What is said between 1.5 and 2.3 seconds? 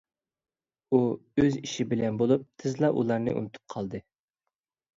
ئىشى بىلەن